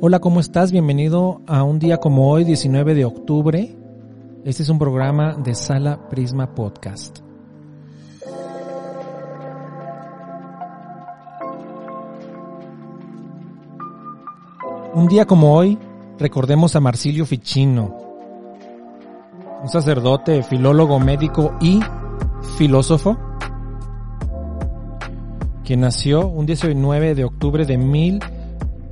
[0.00, 0.72] Hola, ¿cómo estás?
[0.72, 3.74] Bienvenido a un día como hoy, 19 de octubre.
[4.44, 7.20] Este es un programa de Sala Prisma Podcast.
[14.92, 15.78] Un día como hoy,
[16.18, 17.96] recordemos a Marsilio Ficino,
[19.62, 21.80] un sacerdote, filólogo, médico y
[22.58, 23.16] filósofo,
[25.64, 27.78] quien nació un 19 de octubre de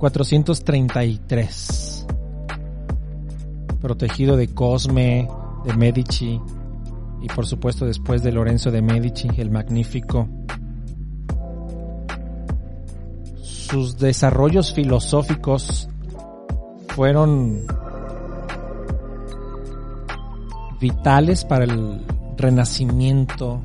[0.02, 2.06] 1433,
[3.80, 5.28] protegido de Cosme,
[5.64, 6.40] de Medici
[7.20, 10.28] y por supuesto después de Lorenzo de Medici, el magnífico.
[13.42, 15.88] Sus desarrollos filosóficos
[16.88, 17.60] fueron
[20.80, 22.04] vitales para el
[22.36, 23.62] renacimiento,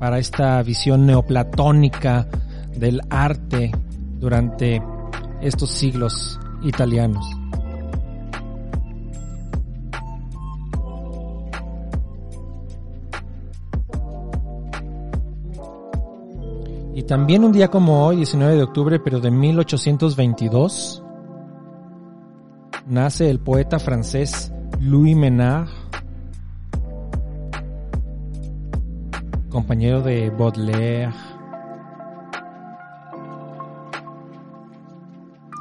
[0.00, 2.26] para esta visión neoplatónica
[2.78, 3.72] del arte
[4.18, 4.82] durante
[5.40, 7.26] estos siglos italianos.
[16.94, 21.04] Y también un día como hoy, 19 de octubre, pero de 1822,
[22.86, 25.68] nace el poeta francés Louis Menard,
[29.50, 31.12] compañero de Baudelaire,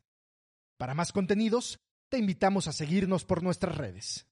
[0.80, 4.29] Para más contenidos, te invitamos a seguirnos por nuestras redes.